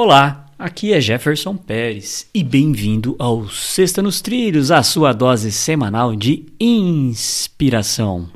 Olá, 0.00 0.46
aqui 0.56 0.92
é 0.92 1.00
Jefferson 1.00 1.56
Pérez 1.56 2.30
e 2.32 2.44
bem-vindo 2.44 3.16
ao 3.18 3.48
Sexta 3.48 4.00
nos 4.00 4.20
Trilhos, 4.20 4.70
a 4.70 4.80
sua 4.80 5.12
dose 5.12 5.50
semanal 5.50 6.14
de 6.14 6.46
inspiração. 6.60 8.30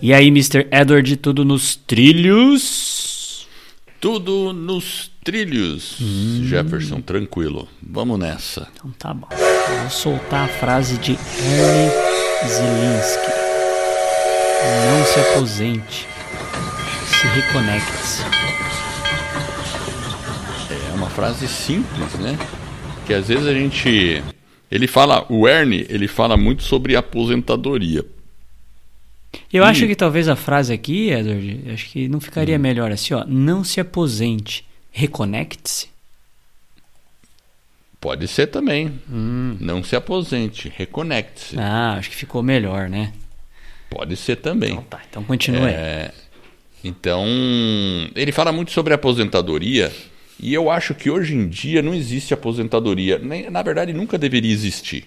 E 0.00 0.14
aí, 0.14 0.28
Mr. 0.28 0.68
Edward, 0.72 1.18
tudo 1.18 1.44
nos 1.44 1.76
trilhos? 1.76 3.46
Tudo 4.00 4.54
nos 4.54 5.11
trilhos, 5.24 5.98
hum. 6.00 6.44
Jefferson, 6.44 7.00
tranquilo. 7.00 7.68
Vamos 7.82 8.18
nessa. 8.18 8.68
Então 8.74 8.90
tá 8.98 9.14
bom. 9.14 9.28
vou 9.30 9.90
soltar 9.90 10.44
a 10.44 10.48
frase 10.48 10.98
de 10.98 11.12
Ernie 11.12 11.90
Zielinski. 12.48 13.42
Não 14.88 15.04
se 15.04 15.20
aposente, 15.20 16.06
se 17.06 17.26
reconecte-se. 17.28 18.22
É 20.70 20.94
uma 20.94 21.10
frase 21.10 21.48
simples, 21.48 22.14
né? 22.14 22.38
Que 23.06 23.14
às 23.14 23.28
vezes 23.28 23.46
a 23.46 23.52
gente. 23.52 24.22
Ele 24.70 24.86
fala, 24.86 25.26
o 25.28 25.46
Ernie, 25.46 25.86
ele 25.88 26.08
fala 26.08 26.36
muito 26.36 26.62
sobre 26.62 26.96
aposentadoria. 26.96 28.04
Eu 29.52 29.64
e... 29.64 29.66
acho 29.66 29.86
que 29.86 29.94
talvez 29.94 30.28
a 30.28 30.36
frase 30.36 30.72
aqui, 30.72 31.10
Edward, 31.10 31.64
acho 31.72 31.90
que 31.90 32.08
não 32.08 32.20
ficaria 32.20 32.56
hum. 32.56 32.60
melhor 32.60 32.90
assim, 32.90 33.14
ó. 33.14 33.24
Não 33.26 33.62
se 33.64 33.80
aposente, 33.80 34.64
reconecte-se. 34.92 35.88
Pode 38.00 38.28
ser 38.28 38.48
também. 38.48 39.00
Hum. 39.10 39.56
Não 39.60 39.82
se 39.82 39.96
aposente, 39.96 40.72
reconecte-se. 40.76 41.58
Ah, 41.58 41.94
acho 41.94 42.10
que 42.10 42.16
ficou 42.16 42.42
melhor, 42.42 42.88
né? 42.88 43.12
Pode 43.88 44.16
ser 44.16 44.36
também. 44.36 44.72
Então 44.72 44.84
tá, 44.84 45.00
então 45.08 45.24
continue. 45.24 45.70
É... 45.70 46.12
Então, 46.84 47.24
ele 48.16 48.32
fala 48.32 48.50
muito 48.50 48.72
sobre 48.72 48.92
aposentadoria 48.92 49.92
e 50.40 50.52
eu 50.52 50.68
acho 50.68 50.94
que 50.94 51.08
hoje 51.08 51.34
em 51.34 51.48
dia 51.48 51.80
não 51.80 51.94
existe 51.94 52.34
aposentadoria. 52.34 53.20
Na 53.50 53.62
verdade, 53.62 53.92
nunca 53.92 54.18
deveria 54.18 54.52
existir. 54.52 55.04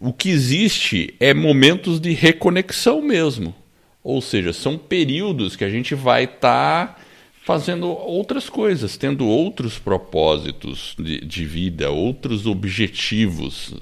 O 0.00 0.12
que 0.12 0.30
existe 0.30 1.14
é 1.20 1.34
momentos 1.34 2.00
de 2.00 2.12
reconexão 2.12 3.02
mesmo. 3.02 3.54
Ou 4.02 4.22
seja, 4.22 4.52
são 4.52 4.78
períodos 4.78 5.56
que 5.56 5.64
a 5.64 5.68
gente 5.68 5.94
vai 5.94 6.24
estar 6.24 6.86
tá 6.86 6.95
fazendo 7.46 7.86
outras 7.86 8.50
coisas, 8.50 8.96
tendo 8.96 9.24
outros 9.24 9.78
propósitos 9.78 10.96
de, 10.98 11.20
de 11.20 11.44
vida, 11.44 11.90
outros 11.90 12.44
objetivos. 12.44 13.72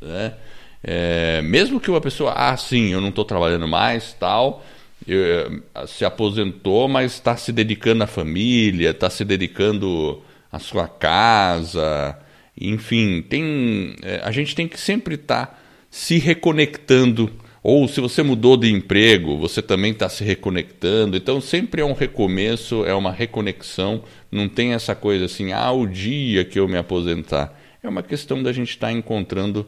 Né? 0.00 0.34
É, 0.82 1.40
mesmo 1.40 1.80
que 1.80 1.90
uma 1.90 2.02
pessoa, 2.02 2.34
ah, 2.36 2.54
sim, 2.54 2.92
eu 2.92 3.00
não 3.00 3.08
estou 3.08 3.24
trabalhando 3.24 3.66
mais, 3.66 4.12
tal, 4.12 4.62
eu, 5.08 5.62
se 5.86 6.04
aposentou, 6.04 6.86
mas 6.86 7.14
está 7.14 7.34
se 7.34 7.50
dedicando 7.50 8.04
à 8.04 8.06
família, 8.06 8.90
está 8.90 9.08
se 9.08 9.24
dedicando 9.24 10.22
à 10.52 10.58
sua 10.58 10.86
casa, 10.86 12.18
enfim, 12.60 13.22
tem, 13.22 13.96
é, 14.02 14.20
a 14.22 14.30
gente 14.30 14.54
tem 14.54 14.68
que 14.68 14.78
sempre 14.78 15.14
estar 15.14 15.46
tá 15.46 15.58
se 15.90 16.18
reconectando. 16.18 17.32
Ou 17.66 17.88
se 17.88 17.98
você 17.98 18.22
mudou 18.22 18.58
de 18.58 18.70
emprego, 18.70 19.38
você 19.38 19.62
também 19.62 19.92
está 19.92 20.06
se 20.06 20.22
reconectando. 20.22 21.16
Então 21.16 21.40
sempre 21.40 21.80
é 21.80 21.84
um 21.84 21.94
recomeço, 21.94 22.84
é 22.84 22.92
uma 22.94 23.10
reconexão. 23.10 24.04
Não 24.30 24.50
tem 24.50 24.74
essa 24.74 24.94
coisa 24.94 25.24
assim, 25.24 25.50
ah, 25.52 25.72
o 25.72 25.86
dia 25.86 26.44
que 26.44 26.60
eu 26.60 26.68
me 26.68 26.76
aposentar. 26.76 27.58
É 27.82 27.88
uma 27.88 28.02
questão 28.02 28.42
da 28.42 28.52
gente 28.52 28.68
estar 28.68 28.88
tá 28.88 28.92
encontrando 28.92 29.66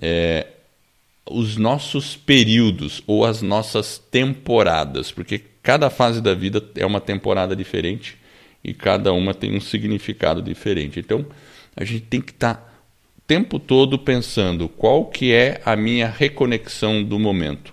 é, 0.00 0.46
os 1.28 1.56
nossos 1.56 2.14
períodos 2.14 3.02
ou 3.08 3.24
as 3.24 3.42
nossas 3.42 3.98
temporadas, 3.98 5.10
porque 5.10 5.40
cada 5.64 5.90
fase 5.90 6.20
da 6.20 6.34
vida 6.34 6.64
é 6.76 6.86
uma 6.86 7.00
temporada 7.00 7.56
diferente 7.56 8.16
e 8.62 8.72
cada 8.72 9.12
uma 9.12 9.34
tem 9.34 9.56
um 9.56 9.60
significado 9.60 10.40
diferente. 10.40 11.00
Então 11.00 11.26
a 11.74 11.82
gente 11.82 12.02
tem 12.02 12.20
que 12.20 12.30
estar 12.30 12.54
tá 12.54 12.71
tempo 13.26 13.58
todo 13.58 13.98
pensando 13.98 14.68
qual 14.68 15.06
que 15.06 15.32
é 15.32 15.60
a 15.64 15.76
minha 15.76 16.08
reconexão 16.08 17.02
do 17.02 17.18
momento. 17.18 17.72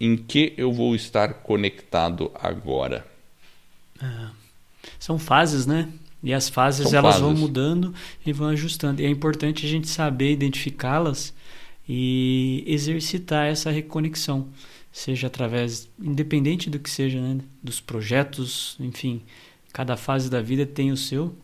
Em 0.00 0.16
que 0.16 0.52
eu 0.56 0.72
vou 0.72 0.94
estar 0.96 1.34
conectado 1.34 2.30
agora? 2.34 3.06
É. 4.02 4.28
São 4.98 5.18
fases, 5.18 5.64
né? 5.64 5.88
E 6.22 6.32
as 6.32 6.48
fases 6.48 6.88
São 6.88 6.98
elas 6.98 7.16
fases. 7.16 7.20
vão 7.20 7.34
mudando 7.34 7.94
e 8.24 8.32
vão 8.32 8.48
ajustando. 8.48 9.00
E 9.00 9.04
é 9.04 9.08
importante 9.08 9.66
a 9.66 9.68
gente 9.68 9.88
saber 9.88 10.32
identificá-las 10.32 11.32
e 11.88 12.62
exercitar 12.66 13.46
essa 13.46 13.70
reconexão, 13.70 14.48
seja 14.92 15.26
através, 15.26 15.88
independente 16.00 16.70
do 16.70 16.78
que 16.78 16.88
seja, 16.88 17.20
né? 17.20 17.38
dos 17.62 17.80
projetos, 17.80 18.76
enfim, 18.78 19.22
cada 19.72 19.96
fase 19.96 20.30
da 20.30 20.40
vida 20.40 20.64
tem 20.64 20.92
o 20.92 20.96
seu, 20.96 21.34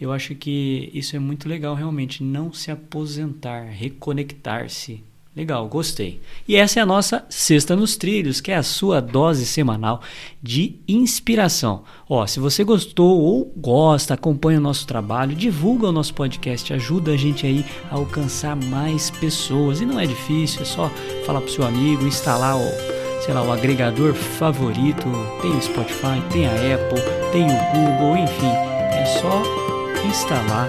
eu 0.00 0.12
acho 0.12 0.34
que 0.34 0.90
isso 0.92 1.14
é 1.16 1.18
muito 1.18 1.48
legal 1.48 1.74
realmente, 1.74 2.22
não 2.22 2.52
se 2.52 2.70
aposentar, 2.70 3.64
reconectar-se. 3.64 5.02
Legal, 5.36 5.66
gostei. 5.66 6.20
E 6.46 6.54
essa 6.54 6.78
é 6.78 6.82
a 6.82 6.86
nossa 6.86 7.24
Sexta 7.28 7.74
nos 7.74 7.96
Trilhos, 7.96 8.40
que 8.40 8.52
é 8.52 8.56
a 8.56 8.62
sua 8.62 9.00
dose 9.00 9.44
semanal 9.44 10.00
de 10.40 10.76
inspiração. 10.86 11.82
Ó, 12.08 12.24
se 12.24 12.38
você 12.38 12.62
gostou 12.62 13.20
ou 13.20 13.52
gosta, 13.56 14.14
acompanha 14.14 14.60
o 14.60 14.62
nosso 14.62 14.86
trabalho, 14.86 15.34
divulga 15.34 15.88
o 15.88 15.92
nosso 15.92 16.14
podcast, 16.14 16.72
ajuda 16.72 17.10
a 17.10 17.16
gente 17.16 17.44
aí 17.44 17.64
a 17.90 17.96
alcançar 17.96 18.54
mais 18.54 19.10
pessoas. 19.10 19.80
E 19.80 19.86
não 19.86 19.98
é 19.98 20.06
difícil, 20.06 20.62
é 20.62 20.64
só 20.64 20.88
falar 21.26 21.40
pro 21.40 21.50
seu 21.50 21.66
amigo, 21.66 22.06
instalar 22.06 22.56
o, 22.56 23.22
sei 23.24 23.34
lá, 23.34 23.42
o 23.42 23.50
agregador 23.50 24.14
favorito, 24.14 25.08
tem 25.42 25.50
o 25.50 25.60
Spotify, 25.60 26.22
tem 26.30 26.46
a 26.46 26.52
Apple, 26.52 27.00
tem 27.32 27.44
o 27.44 27.72
Google, 27.72 28.18
enfim, 28.18 28.46
é 28.46 29.04
só 29.20 29.73
instalar 30.06 30.68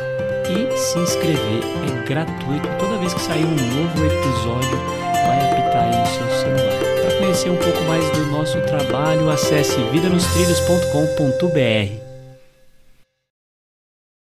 e 0.49 0.77
se 0.77 0.97
inscrever. 0.99 1.63
É 1.87 1.91
gratuito. 2.07 2.67
Toda 2.79 2.97
vez 2.97 3.13
que 3.13 3.21
sair 3.21 3.45
um 3.45 3.55
novo 3.55 4.05
episódio, 4.05 4.77
vai 5.27 5.51
apitar 5.51 5.83
aí 5.83 6.07
seu 6.07 6.27
celular. 6.39 6.79
Para 7.01 7.17
conhecer 7.17 7.49
um 7.49 7.57
pouco 7.57 7.83
mais 7.83 8.09
do 8.11 8.27
nosso 8.27 8.61
trabalho, 8.61 9.29
acesse 9.29 9.75
vidanostrilhos.com.br. 9.91 12.04